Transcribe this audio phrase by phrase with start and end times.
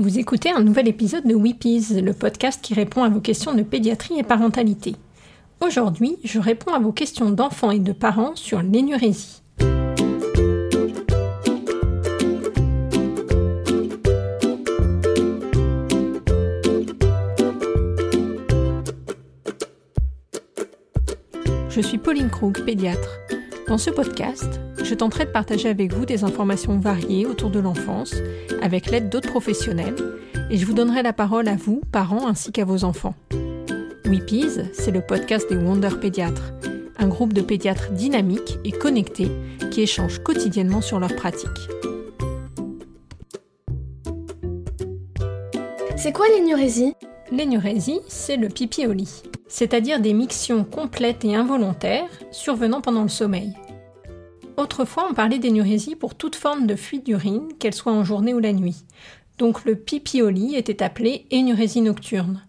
[0.00, 3.60] Vous écoutez un nouvel épisode de Weepies, le podcast qui répond à vos questions de
[3.62, 4.96] pédiatrie et parentalité.
[5.60, 9.42] Aujourd'hui, je réponds à vos questions d'enfants et de parents sur l'énurésie.
[21.68, 23.18] Je suis Pauline Krug, pédiatre.
[23.68, 28.14] Dans ce podcast, je tenterai de partager avec vous des informations variées autour de l'enfance,
[28.62, 29.96] avec l'aide d'autres professionnels,
[30.50, 33.14] et je vous donnerai la parole à vous, parents, ainsi qu'à vos enfants.
[34.06, 36.52] Weepies, c'est le podcast des Wonder Pédiatres,
[36.98, 39.30] un groupe de pédiatres dynamiques et connectés
[39.70, 41.48] qui échangent quotidiennement sur leurs pratiques.
[45.96, 46.94] C'est quoi l'énurésie
[47.30, 53.08] L'énurésie, c'est le pipi au lit, c'est-à-dire des mictions complètes et involontaires survenant pendant le
[53.08, 53.52] sommeil.
[54.56, 58.38] Autrefois, on parlait d'énurésie pour toute forme de fuite d'urine, qu'elle soit en journée ou
[58.38, 58.84] la nuit.
[59.38, 62.42] Donc le pipi au lit était appelé énurésie nocturne.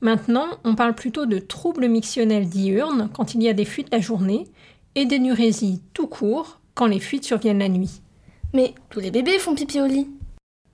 [0.00, 4.00] Maintenant, on parle plutôt de troubles mictionnels diurnes quand il y a des fuites la
[4.00, 4.44] journée
[4.94, 8.02] et d'énurésie tout court quand les fuites surviennent la nuit.
[8.52, 10.08] Mais tous les bébés font pipi au lit.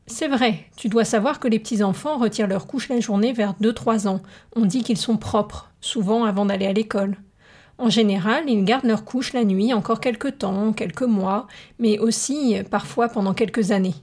[0.07, 4.09] C'est vrai, tu dois savoir que les petits-enfants retirent leur couche la journée vers 2-3
[4.09, 4.21] ans.
[4.57, 7.17] On dit qu'ils sont propres, souvent avant d'aller à l'école.
[7.81, 11.47] En général, ils gardent leur couche la nuit encore quelques temps, quelques mois,
[11.79, 13.95] mais aussi euh, parfois pendant quelques années.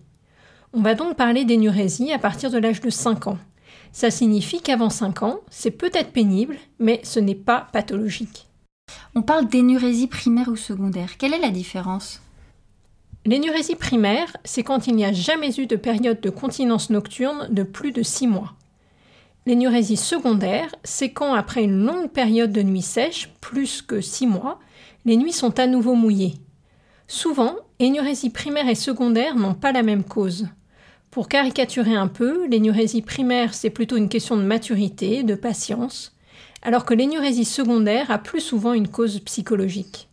[0.73, 3.38] On va donc parler d'énurésie à partir de l'âge de 5 ans.
[3.92, 8.48] Ça signifie qu'avant 5 ans, c'est peut-être pénible, mais ce n'est pas pathologique.
[9.14, 11.17] On parle d'énurésie primaire ou secondaire.
[11.20, 12.23] Quelle est la différence?
[13.25, 17.61] L'énurésie primaire, c'est quand il n'y a jamais eu de période de continence nocturne de
[17.61, 18.55] plus de 6 mois.
[19.47, 24.59] L'énurésie secondaire, c'est quand, après une longue période de nuit sèche, plus que 6 mois,
[25.05, 26.33] les nuits sont à nouveau mouillées.
[27.07, 30.49] Souvent, énurésie primaire et secondaire n'ont pas la même cause.
[31.11, 36.13] Pour caricaturer un peu, l'énurésie primaire, c'est plutôt une question de maturité, de patience,
[36.61, 40.09] alors que l'énurésie secondaire a plus souvent une cause psychologique.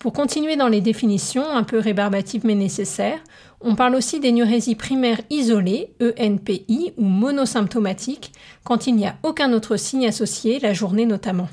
[0.00, 3.18] Pour continuer dans les définitions, un peu rébarbatives mais nécessaires,
[3.60, 8.32] on parle aussi d'énurésie primaire isolée, ENPI, ou monosymptomatique,
[8.64, 11.50] quand il n'y a aucun autre signe associé, la journée notamment.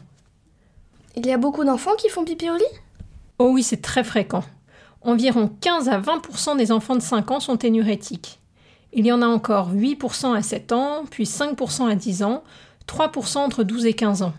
[1.17, 2.63] Il y a beaucoup d'enfants qui font pipi au lit?
[3.37, 4.45] Oh oui, c'est très fréquent.
[5.01, 8.39] Environ 15 à 20% des enfants de 5 ans sont énurétiques.
[8.93, 12.45] Il y en a encore 8% à 7 ans, puis 5% à 10 ans,
[12.87, 14.33] 3% entre 12 et 15 ans.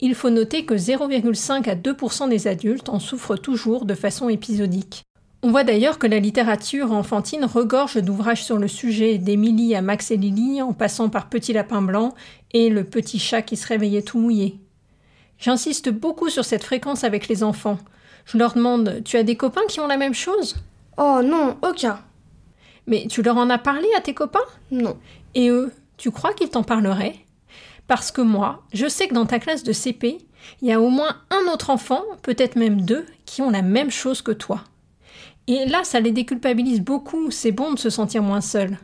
[0.00, 5.04] Il faut noter que 0,5 à 2% des adultes en souffrent toujours de façon épisodique.
[5.42, 10.10] On voit d'ailleurs que la littérature enfantine regorge d'ouvrages sur le sujet, d'Émilie à Max
[10.10, 12.14] et Lily, en passant par Petit Lapin Blanc
[12.52, 14.58] et Le Petit Chat qui se réveillait tout mouillé.
[15.38, 17.78] J'insiste beaucoup sur cette fréquence avec les enfants.
[18.24, 20.56] Je leur demande Tu as des copains qui ont la même chose?
[20.96, 22.00] Oh non, aucun.
[22.86, 24.38] Mais tu leur en as parlé à tes copains?
[24.70, 24.96] Non.
[25.34, 27.16] Et eux, tu crois qu'ils t'en parleraient?
[27.86, 30.18] Parce que moi, je sais que dans ta classe de CP,
[30.62, 33.90] il y a au moins un autre enfant, peut-être même deux, qui ont la même
[33.90, 34.64] chose que toi.
[35.46, 38.78] Et là, ça les déculpabilise beaucoup, c'est bon de se sentir moins seul.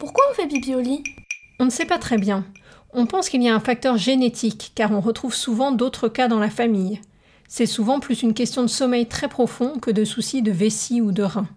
[0.00, 1.04] Pourquoi on fait pipi au lit?
[1.60, 2.44] On ne sait pas très bien.
[2.92, 6.40] On pense qu'il y a un facteur génétique, car on retrouve souvent d'autres cas dans
[6.40, 7.00] la famille.
[7.48, 11.12] C'est souvent plus une question de sommeil très profond que de soucis de vessie ou
[11.12, 11.48] de rein.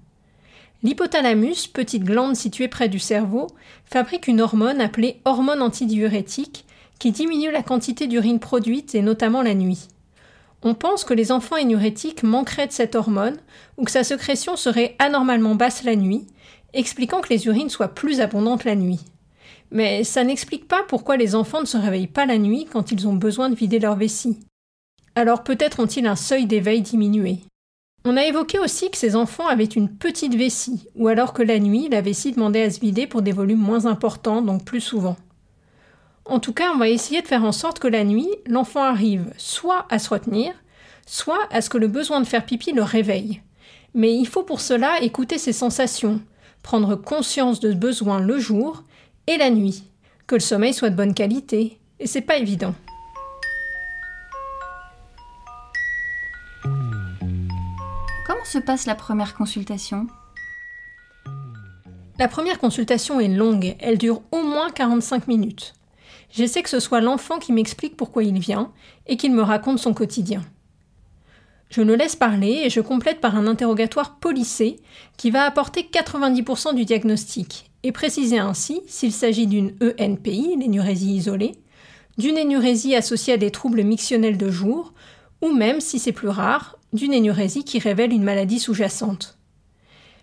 [0.83, 3.47] L'hypothalamus, petite glande située près du cerveau,
[3.85, 6.65] fabrique une hormone appelée hormone antidiurétique
[6.99, 9.87] qui diminue la quantité d'urine produite et notamment la nuit.
[10.63, 13.37] On pense que les enfants énurétiques manqueraient de cette hormone
[13.77, 16.25] ou que sa sécrétion serait anormalement basse la nuit,
[16.73, 18.99] expliquant que les urines soient plus abondantes la nuit.
[19.71, 23.07] Mais ça n'explique pas pourquoi les enfants ne se réveillent pas la nuit quand ils
[23.07, 24.39] ont besoin de vider leur vessie.
[25.15, 27.39] Alors peut-être ont-ils un seuil d'éveil diminué.
[28.09, 31.59] On a évoqué aussi que ces enfants avaient une petite vessie, ou alors que la
[31.59, 35.17] nuit, la vessie demandait à se vider pour des volumes moins importants, donc plus souvent.
[36.23, 39.33] En tout cas, on va essayer de faire en sorte que la nuit, l'enfant arrive
[39.35, 40.53] soit à se retenir,
[41.05, 43.41] soit à ce que le besoin de faire pipi le réveille.
[43.93, 46.21] Mais il faut pour cela écouter ses sensations,
[46.63, 48.85] prendre conscience de ce besoin le jour
[49.27, 49.83] et la nuit,
[50.27, 52.73] que le sommeil soit de bonne qualité, et c'est pas évident.
[58.27, 60.05] Comment se passe la première consultation
[62.19, 65.73] La première consultation est longue, elle dure au moins 45 minutes.
[66.29, 68.73] J'essaie que ce soit l'enfant qui m'explique pourquoi il vient
[69.05, 70.43] et qu'il me raconte son quotidien.
[71.69, 74.81] Je le laisse parler et je complète par un interrogatoire policé
[75.15, 81.55] qui va apporter 90% du diagnostic et préciser ainsi s'il s'agit d'une ENPI, l'énurésie isolée,
[82.17, 84.93] d'une énurésie associée à des troubles mictionnels de jour,
[85.41, 89.37] ou même, si c'est plus rare, d'une énurésie qui révèle une maladie sous-jacente.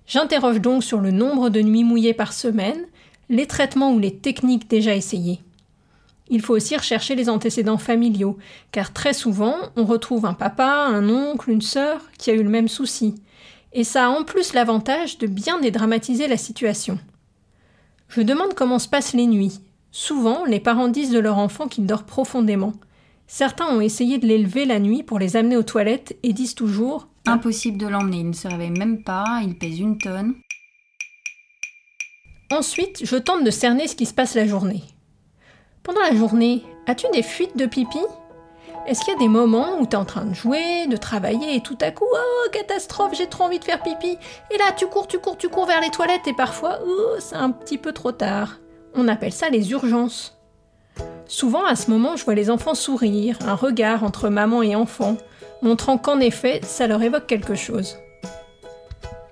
[0.07, 2.87] J'interroge donc sur le nombre de nuits mouillées par semaine,
[3.29, 5.41] les traitements ou les techniques déjà essayées.
[6.29, 8.39] Il faut aussi rechercher les antécédents familiaux,
[8.73, 12.49] car très souvent, on retrouve un papa, un oncle, une sœur qui a eu le
[12.49, 13.15] même souci.
[13.73, 16.99] Et ça a en plus l'avantage de bien dédramatiser la situation.
[18.09, 19.61] Je demande comment se passent les nuits.
[19.91, 22.73] Souvent, les parents disent de leur enfant qu'il dort profondément.
[23.27, 27.09] Certains ont essayé de l'élever la nuit pour les amener aux toilettes et disent toujours
[27.27, 30.35] Impossible de l'emmener, il ne se réveille même pas, il pèse une tonne.
[32.51, 34.83] Ensuite, je tente de cerner ce qui se passe la journée.
[35.83, 37.99] Pendant la journée, as-tu des fuites de pipi?
[38.87, 41.57] Est-ce qu'il y a des moments où tu es en train de jouer, de travailler
[41.57, 44.19] et tout à coup, oh catastrophe, j'ai trop envie de faire pipi
[44.51, 47.37] Et là, tu cours, tu cours, tu cours vers les toilettes et parfois, oh, c'est
[47.37, 48.59] un petit peu trop tard.
[48.95, 50.39] On appelle ça les urgences.
[51.27, 55.17] Souvent, à ce moment, je vois les enfants sourire, un regard entre maman et enfant,
[55.63, 57.97] montrant qu'en effet, ça leur évoque quelque chose.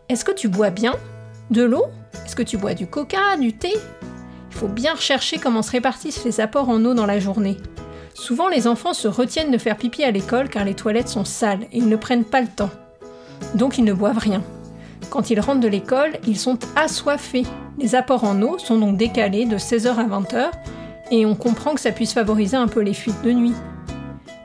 [0.09, 0.95] Est-ce que tu bois bien?
[1.51, 1.85] De l'eau?
[2.25, 3.73] Est-ce que tu bois du coca, du thé?
[4.51, 7.57] Il faut bien rechercher comment se répartissent les apports en eau dans la journée.
[8.15, 11.65] Souvent, les enfants se retiennent de faire pipi à l'école car les toilettes sont sales
[11.73, 12.71] et ils ne prennent pas le temps.
[13.55, 14.43] Donc ils ne boivent rien.
[15.11, 17.45] Quand ils rentrent de l'école, ils sont assoiffés.
[17.79, 20.51] Les apports en eau sont donc décalés de 16h à 20h
[21.13, 23.55] et on comprend que ça puisse favoriser un peu les fuites de nuit.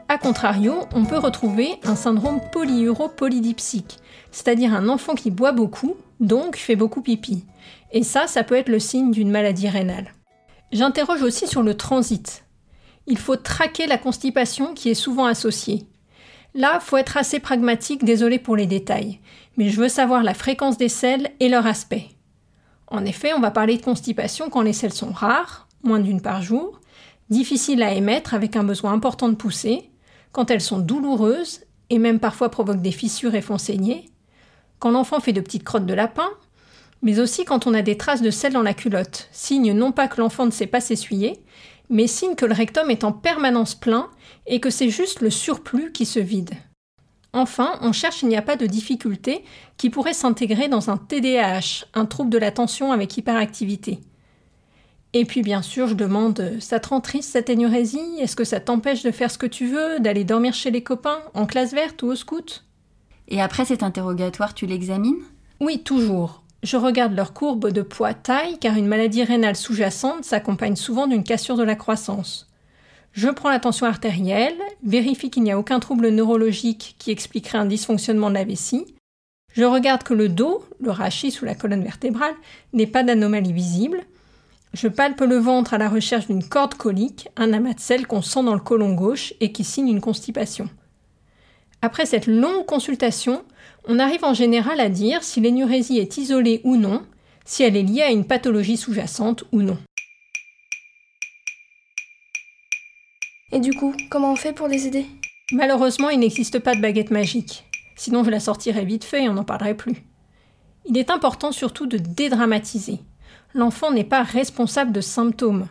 [0.09, 3.99] A contrario, on peut retrouver un syndrome polyuropolydipsique,
[4.31, 7.45] c'est-à-dire un enfant qui boit beaucoup, donc fait beaucoup pipi.
[7.93, 10.13] Et ça, ça peut être le signe d'une maladie rénale.
[10.73, 12.43] J'interroge aussi sur le transit.
[13.05, 15.87] Il faut traquer la constipation qui est souvent associée.
[16.53, 19.21] Là, faut être assez pragmatique, désolé pour les détails,
[19.55, 22.09] mais je veux savoir la fréquence des selles et leur aspect.
[22.87, 26.41] En effet, on va parler de constipation quand les selles sont rares, moins d'une par
[26.41, 26.79] jour,
[27.29, 29.89] difficiles à émettre avec un besoin important de pousser,
[30.31, 34.09] quand elles sont douloureuses et même parfois provoquent des fissures et font saigner,
[34.79, 36.29] quand l'enfant fait de petites crottes de lapin,
[37.01, 40.07] mais aussi quand on a des traces de sel dans la culotte, signe non pas
[40.07, 41.44] que l'enfant ne sait pas s'essuyer,
[41.89, 44.09] mais signe que le rectum est en permanence plein
[44.45, 46.51] et que c'est juste le surplus qui se vide.
[47.33, 49.44] Enfin, on cherche s'il n'y a pas de difficulté
[49.77, 54.00] qui pourrait s'intégrer dans un TDAH, un trouble de l'attention avec hyperactivité.
[55.13, 58.59] Et puis bien sûr, je demande ça te rend triste cette énurésie Est-ce que ça
[58.59, 62.04] t'empêche de faire ce que tu veux, d'aller dormir chez les copains, en classe verte
[62.04, 62.65] ou au scout?
[63.27, 65.24] Et après cet interrogatoire, tu l'examines?
[65.59, 66.44] Oui, toujours.
[66.63, 71.56] Je regarde leur courbe de poids-taille car une maladie rénale sous-jacente s'accompagne souvent d'une cassure
[71.56, 72.48] de la croissance.
[73.13, 77.65] Je prends la tension artérielle, vérifie qu'il n'y a aucun trouble neurologique qui expliquerait un
[77.65, 78.86] dysfonctionnement de la vessie.
[79.54, 82.36] Je regarde que le dos, le rachis ou la colonne vertébrale,
[82.74, 84.01] n'est pas d'anomalie visible.
[84.73, 88.21] Je palpe le ventre à la recherche d'une corde colique, un amas de sel qu'on
[88.21, 90.69] sent dans le côlon gauche et qui signe une constipation.
[91.81, 93.43] Après cette longue consultation,
[93.87, 97.05] on arrive en général à dire si l'énurésie est isolée ou non,
[97.45, 99.77] si elle est liée à une pathologie sous-jacente ou non.
[103.53, 105.05] Et du coup, comment on fait pour les aider?
[105.53, 107.63] Malheureusement, il n'existe pas de baguette magique.
[107.95, 110.03] Sinon, je la sortirais vite fait et on n'en parlerait plus.
[110.85, 112.99] Il est important surtout de dédramatiser
[113.57, 115.68] l'enfant n'est pas responsable de symptômes.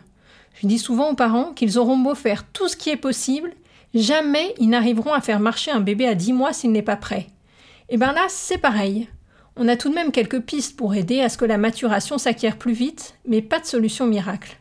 [0.61, 3.53] Je dis souvent aux parents qu'ils auront beau faire tout ce qui est possible,
[3.93, 7.27] jamais ils n'arriveront à faire marcher un bébé à 10 mois s'il n'est pas prêt.
[7.89, 9.07] Et bien là, c'est pareil.
[9.55, 12.57] On a tout de même quelques pistes pour aider à ce que la maturation s'acquiert
[12.57, 14.59] plus vite, mais pas de solution miracle.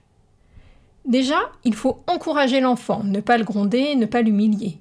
[1.04, 4.78] Déjà, il faut encourager l'enfant, ne pas le gronder, ne pas l'humilier.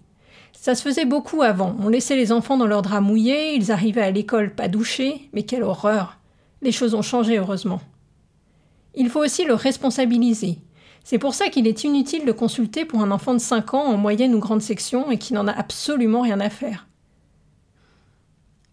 [0.53, 1.75] Ça se faisait beaucoup avant.
[1.79, 5.43] On laissait les enfants dans leurs draps mouillés, ils arrivaient à l'école pas douchés, mais
[5.43, 6.17] quelle horreur.
[6.61, 7.81] Les choses ont changé heureusement.
[8.95, 10.59] Il faut aussi le responsabiliser.
[11.03, 13.97] C'est pour ça qu'il est inutile de consulter pour un enfant de 5 ans en
[13.97, 16.87] moyenne ou grande section et qui n'en a absolument rien à faire.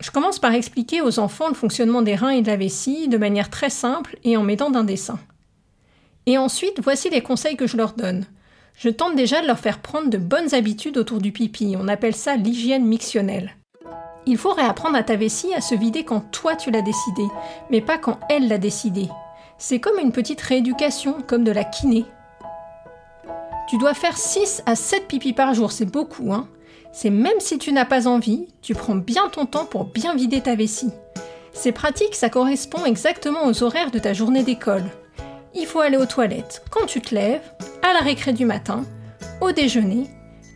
[0.01, 3.19] Je commence par expliquer aux enfants le fonctionnement des reins et de la vessie de
[3.19, 5.21] manière très simple et en mettant d'un dessin.
[6.27, 8.25] Et ensuite, voici les conseils que je leur donne.
[8.77, 12.17] Je tente déjà de leur faire prendre de bonnes habitudes autour du pipi, on appelle
[12.17, 13.55] ça l'hygiène mictionnelle.
[14.25, 17.25] Il faut réapprendre à ta vessie à se vider quand toi tu l'as décidé,
[17.71, 19.09] mais pas quand elle l'a décidé.
[19.65, 22.05] C'est comme une petite rééducation, comme de la kiné.
[23.69, 26.49] Tu dois faire 6 à 7 pipis par jour, c'est beaucoup, hein.
[26.93, 30.41] C'est même si tu n'as pas envie, tu prends bien ton temps pour bien vider
[30.41, 30.91] ta vessie.
[31.53, 34.85] C'est pratique, ça correspond exactement aux horaires de ta journée d'école.
[35.55, 37.49] Il faut aller aux toilettes quand tu te lèves,
[37.89, 38.85] à la récré du matin,
[39.41, 40.09] au déjeuner,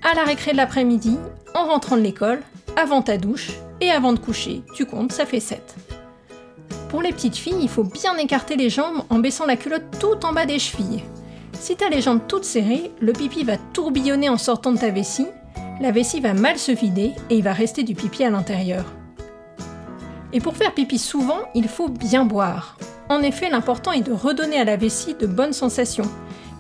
[0.03, 1.17] à la récré de l'après-midi,
[1.55, 2.43] en rentrant de l'école,
[2.77, 4.65] avant ta douche et avant de coucher.
[4.75, 5.77] Tu comptes, ça fait 7.
[6.89, 10.25] Pour les petites filles, il faut bien écarter les jambes en baissant la culotte tout
[10.25, 11.03] en bas des chevilles.
[11.53, 15.27] Si t'as les jambes toutes serrées, le pipi va tourbillonner en sortant de ta vessie,
[15.81, 18.85] la vessie va mal se vider et il va rester du pipi à l'intérieur.
[20.33, 22.77] Et pour faire pipi souvent, il faut bien boire.
[23.09, 26.11] En effet, l'important est de redonner à la vessie de bonnes sensations,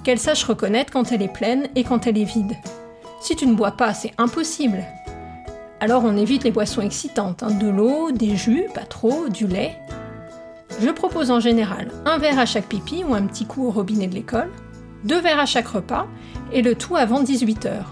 [0.04, 2.56] qu'elle sache reconnaître quand elle est pleine et quand elle est vide.
[3.20, 4.84] Si tu ne bois pas, c'est impossible.
[5.80, 9.78] Alors on évite les boissons excitantes, hein, de l'eau, des jus, pas trop, du lait.
[10.78, 14.08] Je propose en général un verre à chaque pipi ou un petit coup au robinet
[14.08, 14.50] de l'école,
[15.04, 16.06] deux verres à chaque repas,
[16.52, 17.82] et le tout avant 18h.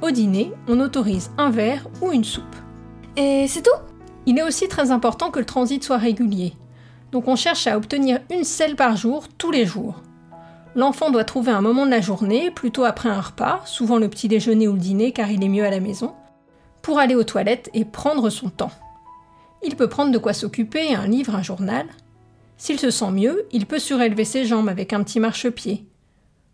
[0.00, 2.56] Au dîner, on autorise un verre ou une soupe.
[3.16, 3.70] Et c'est tout?
[4.24, 6.54] Il est aussi très important que le transit soit régulier.
[7.10, 10.00] Donc on cherche à obtenir une selle par jour tous les jours.
[10.74, 14.28] L'enfant doit trouver un moment de la journée, plutôt après un repas, souvent le petit
[14.28, 16.14] déjeuner ou le dîner car il est mieux à la maison,
[16.80, 18.72] pour aller aux toilettes et prendre son temps.
[19.62, 21.86] Il peut prendre de quoi s'occuper, un livre, un journal.
[22.62, 25.84] S'il se sent mieux, il peut surélever ses jambes avec un petit marchepied.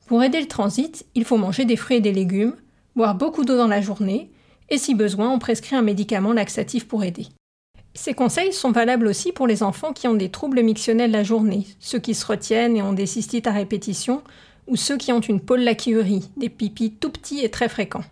[0.07, 2.57] Pour aider le transit, il faut manger des fruits et des légumes,
[2.97, 4.31] boire beaucoup d'eau dans la journée,
[4.71, 7.27] et si besoin, on prescrit un médicament laxatif pour aider.
[7.93, 11.67] Ces conseils sont valables aussi pour les enfants qui ont des troubles mictionnels la journée,
[11.79, 14.23] ceux qui se retiennent et ont des cystites à répétition,
[14.67, 18.05] ou ceux qui ont une pollakiurie, des pipis tout petits et très fréquents.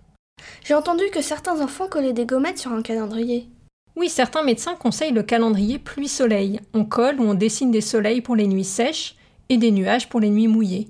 [0.64, 3.48] J'ai entendu que certains enfants collaient des gommettes sur un calendrier.
[3.96, 6.60] Oui, certains médecins conseillent le calendrier pluie-soleil.
[6.74, 9.16] On colle ou on dessine des soleils pour les nuits sèches
[9.48, 10.88] et des nuages pour les nuits mouillées.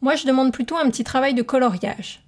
[0.00, 2.24] Moi, je demande plutôt un petit travail de coloriage.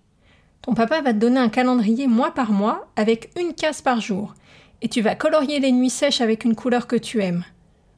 [0.62, 4.35] Ton papa va te donner un calendrier mois par mois avec une case par jour
[4.83, 7.44] et tu vas colorier les nuits sèches avec une couleur que tu aimes.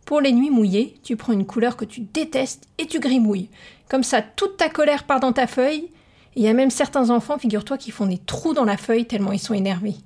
[0.07, 3.51] Pour les nuits mouillées, tu prends une couleur que tu détestes et tu grimouilles.
[3.91, 5.91] Comme ça, toute ta colère part dans ta feuille.
[6.35, 9.07] Et il y a même certains enfants, figure-toi, qui font des trous dans la feuille
[9.07, 9.97] tellement ils sont énervés.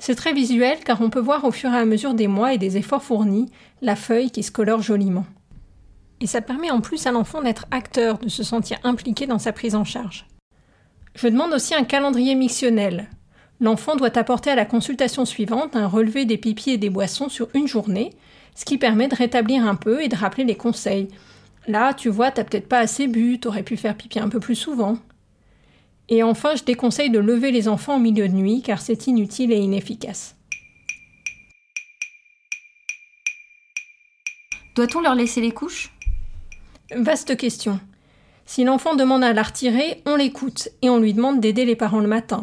[0.00, 2.58] C'est très visuel car on peut voir au fur et à mesure des mois et
[2.58, 3.50] des efforts fournis
[3.82, 5.26] la feuille qui se colore joliment.
[6.20, 9.52] Et ça permet en plus à l'enfant d'être acteur, de se sentir impliqué dans sa
[9.52, 10.26] prise en charge.
[11.14, 13.08] Je demande aussi un calendrier mictionnel,
[13.60, 17.48] L'enfant doit apporter à la consultation suivante un relevé des pipis et des boissons sur
[17.52, 18.10] une journée,
[18.54, 21.08] ce qui permet de rétablir un peu et de rappeler les conseils.
[21.66, 24.54] Là, tu vois, t'as peut-être pas assez bu, t'aurais pu faire pipi un peu plus
[24.54, 24.96] souvent.
[26.12, 29.52] Et enfin, je déconseille de lever les enfants au milieu de nuit car c'est inutile
[29.52, 30.36] et inefficace.
[34.74, 35.92] Doit-on leur laisser les couches?
[36.94, 37.78] Vaste question.
[38.44, 42.00] Si l'enfant demande à la retirer, on l'écoute et on lui demande d'aider les parents
[42.00, 42.42] le matin.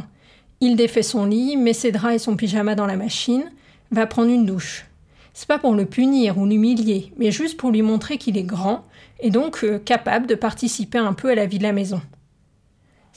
[0.62, 3.52] Il défait son lit, met ses draps et son pyjama dans la machine,
[3.92, 4.86] va prendre une douche.
[5.34, 8.86] C'est pas pour le punir ou l'humilier, mais juste pour lui montrer qu'il est grand
[9.20, 12.02] et donc euh, capable de participer un peu à la vie de la maison.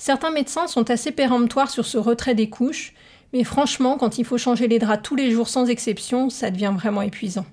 [0.01, 2.95] Certains médecins sont assez péremptoires sur ce retrait des couches,
[3.35, 6.73] mais franchement, quand il faut changer les draps tous les jours sans exception, ça devient
[6.75, 7.45] vraiment épuisant.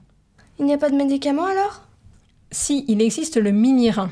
[0.58, 1.82] Il n'y a pas de médicament alors?
[2.50, 4.10] Si, il existe le minirin.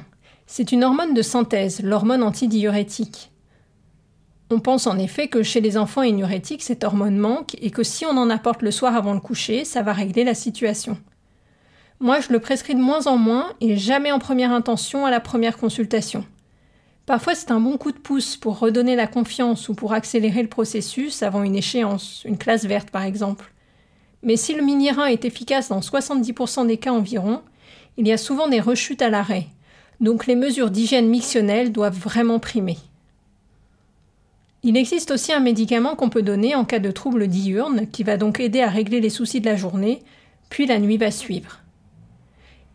[0.48, 3.32] C'est une hormone de synthèse, l'hormone antidiurétique.
[4.52, 8.06] On pense en effet que chez les enfants énurétiques, cette hormone manque et que si
[8.06, 10.98] on en apporte le soir avant le coucher, ça va régler la situation.
[12.02, 15.22] Moi, je le prescris de moins en moins et jamais en première intention à la
[15.22, 16.26] première consultation.
[17.06, 20.50] Parfois, c'est un bon coup de pouce pour redonner la confiance ou pour accélérer le
[20.50, 23.52] processus avant une échéance, une classe verte par exemple.
[24.24, 27.44] Mais si le mini-rein est efficace dans 70% des cas environ,
[27.98, 29.48] il y a souvent des rechutes à l'arrêt.
[30.02, 32.78] Donc les mesures d'hygiène mictionnelle doivent vraiment primer.
[34.64, 38.18] Il existe aussi un médicament qu'on peut donner en cas de trouble diurne qui va
[38.18, 40.02] donc aider à régler les soucis de la journée,
[40.50, 41.60] puis la nuit va suivre.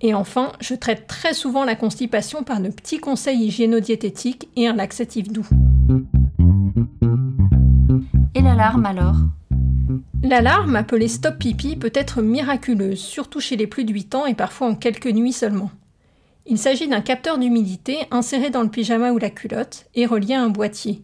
[0.02, 4.75] Et enfin, je traite très souvent la constipation par de petits conseils hygiéno-diététiques et un
[4.75, 5.47] laxatif doux.
[8.35, 9.16] Et l'alarme alors?
[10.23, 14.35] L'alarme, appelée stop pipi, peut être miraculeuse, surtout chez les plus de 8 ans et
[14.35, 15.71] parfois en quelques nuits seulement.
[16.47, 20.42] Il s'agit d'un capteur d'humidité inséré dans le pyjama ou la culotte et relié à
[20.42, 21.02] un boîtier.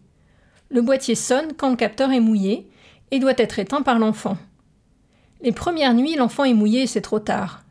[0.69, 2.67] Le boîtier sonne quand le capteur est mouillé
[3.11, 4.37] et doit être éteint par l'enfant.
[5.41, 7.63] Les premières nuits, l'enfant est mouillé et c'est trop tard.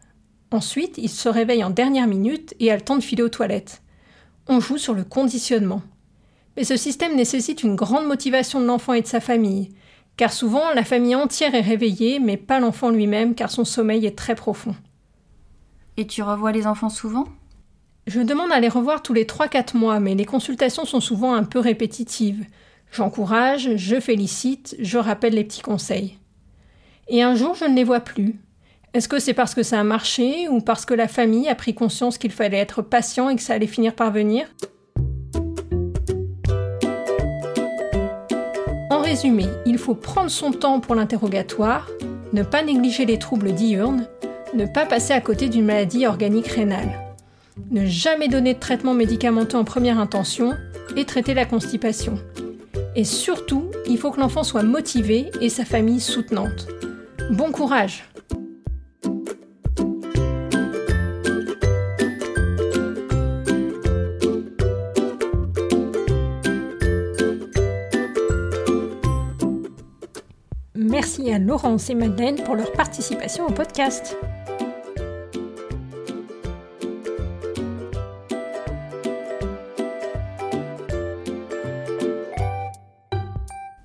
[0.51, 3.83] Ensuite, il se réveille en dernière minute et a le temps de filer aux toilettes.
[4.49, 5.83] On joue sur le conditionnement.
[6.57, 9.71] Mais ce système nécessite une grande motivation de l'enfant et de sa famille,
[10.17, 14.17] car souvent la famille entière est réveillée, mais pas l'enfant lui-même, car son sommeil est
[14.17, 14.75] très profond.
[15.97, 17.27] Et tu revois les enfants souvent?
[18.07, 21.43] Je demande à les revoir tous les 3-4 mois, mais les consultations sont souvent un
[21.43, 22.47] peu répétitives.
[22.93, 26.17] J'encourage, je félicite, je rappelle les petits conseils.
[27.09, 28.37] Et un jour, je ne les vois plus.
[28.97, 31.75] Est-ce que c'est parce que ça a marché ou parce que la famille a pris
[31.75, 34.47] conscience qu'il fallait être patient et que ça allait finir par venir?
[38.89, 41.91] En résumé, il faut prendre son temps pour l'interrogatoire,
[42.33, 44.09] ne pas négliger les troubles diurnes,
[44.55, 46.99] ne pas passer à côté d'une maladie organique rénale,
[47.71, 50.55] ne jamais donner de traitement médicamenteux en première intention
[50.97, 52.15] et traiter la constipation.
[52.95, 56.67] Et surtout, il faut que l'enfant soit motivé et sa famille soutenante.
[57.31, 58.05] Bon courage
[71.39, 74.17] Laurence et Madeleine pour leur participation au podcast.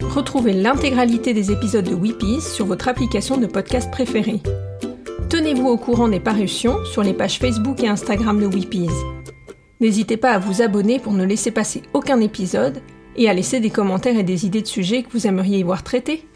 [0.01, 4.41] Retrouvez l'intégralité des épisodes de Weepies sur votre application de podcast préférée.
[5.29, 8.89] Tenez-vous au courant des parutions sur les pages Facebook et Instagram de Weepies.
[9.79, 12.81] N'hésitez pas à vous abonner pour ne laisser passer aucun épisode
[13.15, 15.83] et à laisser des commentaires et des idées de sujets que vous aimeriez y voir
[15.83, 16.27] traités.